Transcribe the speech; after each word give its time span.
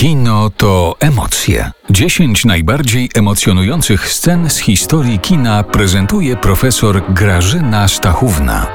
Kino 0.00 0.50
to 0.56 0.96
emocje. 1.00 1.70
10 1.90 2.44
najbardziej 2.44 3.10
emocjonujących 3.14 4.08
scen 4.08 4.50
z 4.50 4.58
historii 4.58 5.18
kina 5.18 5.62
prezentuje 5.62 6.36
profesor 6.36 7.02
Grażyna 7.08 7.88
Stachówna. 7.88 8.66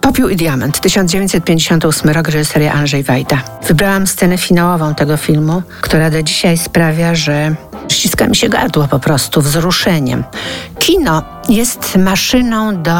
Popiół 0.00 0.28
i 0.28 0.36
Diament, 0.36 0.80
1958 0.80 2.10
rok, 2.10 2.28
reżyseria 2.28 2.72
Andrzej 2.72 3.02
Wajda. 3.02 3.42
Wybrałam 3.68 4.06
scenę 4.06 4.38
finałową 4.38 4.94
tego 4.94 5.16
filmu, 5.16 5.62
która 5.80 6.10
do 6.10 6.22
dzisiaj 6.22 6.58
sprawia, 6.58 7.14
że 7.14 7.54
ściska 7.88 8.26
mi 8.26 8.36
się 8.36 8.48
gardło 8.48 8.88
po 8.88 8.98
prostu 8.98 9.40
wzruszeniem. 9.40 10.24
Kino 10.78 11.22
jest 11.48 11.96
maszyną 11.96 12.82
do 12.82 12.92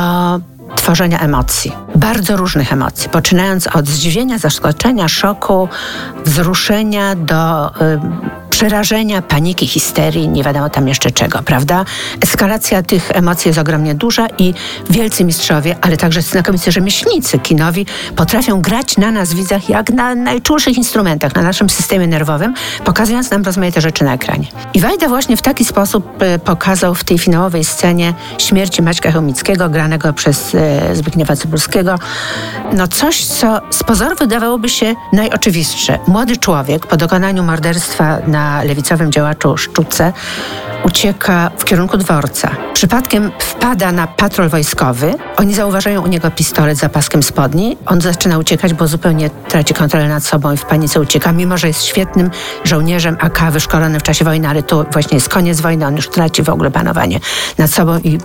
tworzenia 0.76 1.18
emocji, 1.20 1.72
bardzo 1.94 2.36
różnych 2.36 2.72
emocji, 2.72 3.08
poczynając 3.08 3.66
od 3.66 3.88
zdziwienia, 3.88 4.38
zaskoczenia, 4.38 5.08
szoku, 5.08 5.68
wzruszenia 6.24 7.14
do. 7.14 7.70
Y, 7.80 8.43
przerażenia, 8.54 9.22
paniki, 9.22 9.66
histerii, 9.66 10.28
nie 10.28 10.42
wiadomo 10.42 10.68
tam 10.70 10.88
jeszcze 10.88 11.10
czego, 11.10 11.42
prawda? 11.42 11.84
Eskalacja 12.20 12.82
tych 12.82 13.10
emocji 13.10 13.48
jest 13.48 13.58
ogromnie 13.58 13.94
duża 13.94 14.26
i 14.38 14.54
wielcy 14.90 15.24
mistrzowie, 15.24 15.76
ale 15.80 15.96
także 15.96 16.22
znakomici 16.22 16.72
rzemieślnicy 16.72 17.38
kinowi 17.38 17.86
potrafią 18.16 18.60
grać 18.60 18.96
na 18.96 19.10
nas 19.10 19.34
widzach 19.34 19.68
jak 19.68 19.90
na 19.90 20.14
najczulszych 20.14 20.76
instrumentach, 20.76 21.34
na 21.34 21.42
naszym 21.42 21.70
systemie 21.70 22.06
nerwowym, 22.06 22.54
pokazując 22.84 23.30
nam 23.30 23.42
rozmaite 23.42 23.80
rzeczy 23.80 24.04
na 24.04 24.14
ekranie. 24.14 24.46
I 24.74 24.80
Wajda 24.80 25.08
właśnie 25.08 25.36
w 25.36 25.42
taki 25.42 25.64
sposób 25.64 26.22
e, 26.22 26.38
pokazał 26.38 26.94
w 26.94 27.04
tej 27.04 27.18
finałowej 27.18 27.64
scenie 27.64 28.14
śmierci 28.38 28.82
Maćka 28.82 29.12
Chomickiego, 29.12 29.68
granego 29.68 30.12
przez 30.12 30.54
e, 30.54 30.96
Zbigniewa 30.96 31.36
Cybulskiego, 31.36 31.98
no 32.72 32.88
coś, 32.88 33.24
co 33.24 33.60
z 33.70 33.82
pozoru 33.82 34.16
wydawałoby 34.16 34.68
się 34.68 34.94
najoczywistsze. 35.12 35.98
Młody 36.06 36.36
człowiek 36.36 36.86
po 36.86 36.96
dokonaniu 36.96 37.42
morderstwa 37.42 38.18
na 38.26 38.43
lewicowym 38.64 39.12
działaczu 39.12 39.56
Szczuce 39.56 40.12
ucieka 40.84 41.50
w 41.58 41.64
kierunku 41.64 41.96
dworca. 41.96 42.50
Przypadkiem 42.74 43.32
wpada 43.38 43.92
na 43.92 44.06
patrol 44.06 44.48
wojskowy. 44.48 45.14
Oni 45.36 45.54
zauważają 45.54 46.02
u 46.02 46.06
niego 46.06 46.30
pistolet 46.30 46.78
za 46.78 46.88
paskiem 46.88 47.22
spodni. 47.22 47.76
On 47.86 48.00
zaczyna 48.00 48.38
uciekać, 48.38 48.74
bo 48.74 48.86
zupełnie 48.86 49.30
traci 49.30 49.74
kontrolę 49.74 50.08
nad 50.08 50.24
sobą 50.24 50.52
i 50.52 50.56
w 50.56 50.64
panice 50.64 51.00
ucieka, 51.00 51.32
mimo 51.32 51.58
że 51.58 51.68
jest 51.68 51.84
świetnym 51.84 52.30
żołnierzem 52.64 53.16
AK 53.20 53.50
wyszkolonym 53.50 54.00
w 54.00 54.02
czasie 54.02 54.24
wojny, 54.24 54.48
ale 54.48 54.62
tu 54.62 54.84
właśnie 54.92 55.14
jest 55.14 55.28
koniec 55.28 55.60
wojny, 55.60 55.86
on 55.86 55.96
już 55.96 56.08
traci 56.08 56.42
w 56.42 56.48
ogóle 56.48 56.70
panowanie 56.70 57.20
nad 57.58 57.70
sobą 57.70 57.98
i 57.98 58.18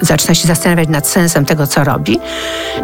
zaczyna 0.00 0.34
się 0.34 0.48
zastanawiać 0.48 0.88
nad 0.88 1.06
sensem 1.06 1.44
tego, 1.44 1.66
co 1.66 1.84
robi. 1.84 2.18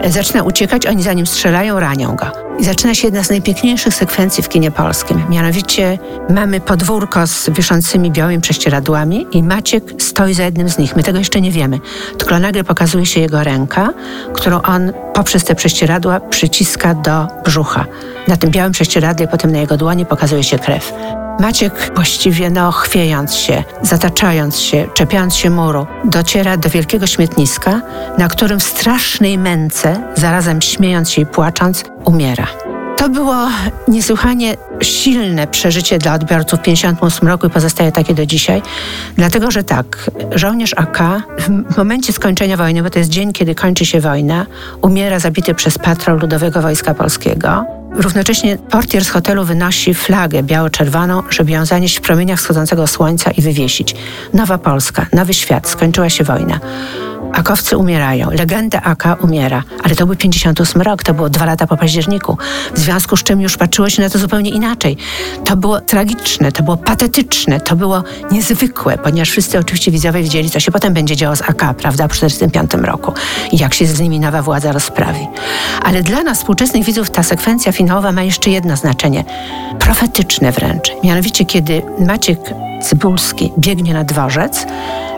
Zaczyna 0.09 0.43
uciekać, 0.43 0.87
oni 0.87 1.03
za 1.03 1.13
nim 1.13 1.27
strzelają, 1.27 1.81
ranią 1.81 2.17
go. 2.17 2.27
I 2.59 2.65
zaczyna 2.65 2.95
się 2.95 3.07
jedna 3.07 3.25
z 3.25 3.31
najpiękniejszych 3.31 3.95
sekwencji 3.95 4.43
w 4.43 4.49
kinie 4.49 4.71
polskim. 4.71 5.23
Mianowicie 5.29 5.99
mamy 6.31 6.61
podwórko 6.83 7.27
z 7.27 7.51
wiszącymi 7.51 8.11
białymi 8.11 8.41
prześcieradłami 8.41 9.27
i 9.33 9.43
Maciek 9.43 9.85
stoi 9.99 10.35
za 10.35 10.45
jednym 10.45 10.69
z 10.69 10.79
nich. 10.79 10.97
My 10.97 11.03
tego 11.03 11.19
jeszcze 11.19 11.41
nie 11.41 11.51
wiemy. 11.51 11.81
Tylko 12.19 12.39
nagle 12.39 12.65
pokazuje 12.65 13.07
się 13.07 13.21
jego 13.21 13.45
ręka, 13.45 13.93
którą 14.33 14.63
on 14.63 14.93
poprzez 15.15 15.45
te 15.45 15.55
prześcieradła 15.55 16.21
przyciska 16.21 16.95
do 16.95 17.27
brzucha. 17.45 17.87
Na 18.29 18.37
tym 18.37 18.51
białym 18.51 18.73
prześcieradle, 18.73 19.29
potem 19.29 19.53
na 19.53 19.59
jego 19.59 19.77
dłoni 19.77 20.07
pokazuje 20.07 20.45
się 20.45 20.59
krew. 20.59 20.93
Maciek 21.41 21.93
właściwie 21.95 22.51
no, 22.51 22.73
chwiejąc 22.73 23.35
się, 23.35 23.65
zataczając 23.83 24.59
się, 24.59 24.89
czepiając 24.95 25.37
się 25.37 25.51
muru, 25.51 25.87
dociera 26.05 26.57
do 26.57 26.71
wielkiego 26.71 27.07
śmietniska, 27.07 27.81
na 28.19 28.29
którym 28.29 28.61
w 28.61 28.65
strasznej 28.65 29.39
męce, 29.39 30.01
zarazem 30.15 30.63
śmiejąc 30.63 31.11
się 31.11 31.23
i 31.23 31.27
płacząc, 31.27 31.85
umiera. 32.05 32.72
To 33.03 33.09
było 33.09 33.37
niesłychanie 33.89 34.57
silne 34.81 35.47
przeżycie 35.47 35.99
dla 35.99 36.15
odbiorców 36.15 36.61
w 36.61 36.63
1958 36.63 37.29
roku 37.29 37.47
i 37.47 37.51
pozostaje 37.51 37.93
takie 37.93 38.15
do 38.15 38.27
dzisiaj, 38.27 38.63
dlatego 39.17 39.51
że 39.51 39.65
tak, 39.65 40.11
żołnierz 40.35 40.75
AK 40.77 41.03
w 41.71 41.77
momencie 41.77 42.13
skończenia 42.13 42.57
wojny, 42.57 42.83
bo 42.83 42.91
to 42.91 42.99
jest 42.99 43.11
dzień, 43.11 43.33
kiedy 43.33 43.55
kończy 43.55 43.87
się 43.87 44.01
wojna, 44.01 44.47
umiera 44.83 45.19
zabity 45.19 45.55
przez 45.55 45.79
patrol 45.79 46.19
Ludowego 46.19 46.63
Wojska 46.63 46.95
Polskiego. 46.95 47.65
Równocześnie 47.93 48.57
portier 48.57 49.05
z 49.05 49.11
hotelu 49.11 49.45
wynosi 49.45 49.95
flagę 49.95 50.43
biało-czerwoną, 50.43 51.23
żeby 51.31 51.53
ją 51.53 51.67
zanieść 51.67 51.99
w 51.99 52.01
promieniach 52.01 52.39
wschodzącego 52.39 52.87
słońca 52.87 53.31
i 53.31 53.43
wywiesić. 53.43 53.95
Nowa 54.33 54.59
Polska, 54.59 55.07
nowy 55.13 55.35
świat, 55.35 55.69
skończyła 55.69 56.11
się 56.11 56.25
wojna. 56.25 56.61
Akowcy 57.33 57.77
umierają, 57.77 58.31
legenda 58.31 58.83
AK 58.83 59.25
umiera, 59.25 59.63
ale 59.85 59.95
to 59.95 60.07
był 60.07 60.17
58 60.17 60.83
rok, 60.83 61.03
to 61.03 61.15
było 61.15 61.31
dwa 61.31 61.45
lata 61.45 61.67
po 61.67 61.77
październiku, 61.77 62.39
w 62.75 62.79
związku 62.79 63.17
z 63.17 63.23
czym 63.23 63.41
już 63.41 63.57
patrzyło 63.57 63.91
się 63.91 64.03
na 64.03 64.11
to 64.11 64.19
zupełnie 64.19 64.51
inaczej. 64.51 64.97
To 65.45 65.57
było 65.57 65.81
tragiczne, 65.81 66.53
to 66.53 66.63
było 66.63 66.77
patetyczne, 66.77 67.61
to 67.61 67.77
było 67.77 68.03
niezwykłe, 68.31 68.99
ponieważ 68.99 69.31
wszyscy 69.31 69.59
oczywiście 69.59 69.91
widzowie 69.91 70.23
wiedzieli, 70.23 70.51
co 70.51 70.61
się 70.61 70.73
potem 70.73 70.95
będzie 70.95 71.17
działo 71.17 71.37
z 71.37 71.43
AK, 71.43 71.75
prawda, 71.79 72.09
w 72.09 72.13
45 72.13 72.75
roku 72.75 73.13
i 73.53 73.59
jak 73.59 73.75
się 73.75 73.87
z 73.87 74.01
nimi 74.01 74.21
nowa 74.21 74.43
władza 74.43 74.73
rozprawi. 74.73 75.29
Ale 75.83 76.03
dla 76.03 76.23
nas, 76.23 76.39
współczesnych 76.39 76.85
widzów, 76.85 77.11
ta 77.11 77.23
sekwencja 77.23 77.73
finałowa 77.73 78.13
ma 78.13 78.23
jeszcze 78.23 78.51
jedno 78.51 78.77
znaczenie, 78.77 79.25
profetyczne 79.79 80.53
wręcz. 80.53 80.93
Mianowicie, 81.05 81.45
kiedy 81.45 81.83
Maciek 81.99 82.39
Cybulski 82.83 83.53
biegnie 83.59 83.95
na 83.95 84.05
dworzec, 84.05 84.67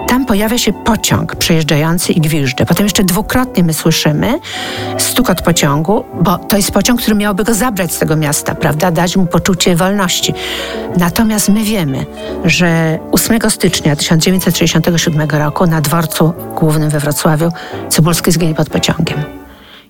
tam 0.07 0.27
pojawia 0.27 0.59
się 0.59 0.73
pociąg 0.73 1.37
przejeżdżający 1.37 2.13
i 2.13 2.21
gwiżdże. 2.21 2.67
Potem 2.67 2.87
jeszcze 2.87 3.05
dwukrotnie 3.05 3.65
my 3.65 3.75
słyszymy 3.75 4.41
stukot 4.99 5.43
pociągu, 5.43 6.05
bo 6.23 6.39
to 6.39 6.57
jest 6.57 6.71
pociąg, 6.71 7.01
który 7.01 7.17
miałby 7.17 7.45
go 7.45 7.55
zabrać 7.55 7.93
z 7.93 7.99
tego 7.99 8.17
miasta, 8.17 8.55
prawda, 8.55 8.91
dać 8.91 9.17
mu 9.17 9.27
poczucie 9.27 9.77
wolności. 9.77 10.35
Natomiast 10.97 11.49
my 11.49 11.65
wiemy, 11.65 12.07
że 12.45 12.99
8 13.13 13.51
stycznia 13.51 13.97
1967 13.97 15.31
roku 15.31 15.67
na 15.67 15.81
dworcu 15.81 16.33
głównym 16.57 16.91
we 16.91 17.01
Wrocławiu 17.01 17.49
Cybulski 17.89 18.33
zginie 18.33 18.55
pod 18.55 18.71
pociągiem. 18.71 19.34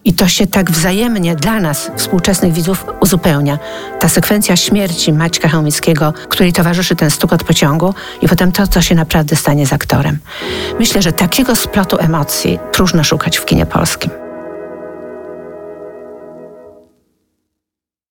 I 0.04 0.12
to 0.12 0.28
się 0.28 0.46
tak 0.46 0.70
wzajemnie 0.70 1.36
dla 1.36 1.60
nas, 1.60 1.90
współczesnych 1.96 2.52
widzów, 2.52 2.86
uzupełnia. 3.00 3.58
Ta 4.00 4.08
sekwencja 4.08 4.56
śmierci 4.56 5.12
Maćka 5.12 5.48
Chełmickiego, 5.48 6.12
której 6.28 6.52
towarzyszy 6.52 6.96
ten 6.96 7.10
stukot 7.10 7.44
pociągu 7.44 7.94
i 8.22 8.28
potem 8.28 8.52
to, 8.52 8.66
co 8.66 8.82
się 8.82 8.94
naprawdę 8.94 9.36
stanie 9.36 9.66
z 9.66 9.72
aktorem. 9.72 10.18
Myślę, 10.78 11.02
że 11.02 11.12
takiego 11.12 11.56
splotu 11.56 11.96
emocji 11.98 12.58
próżno 12.72 13.04
szukać 13.04 13.36
w 13.36 13.44
kinie 13.44 13.66
polskim. 13.66 14.23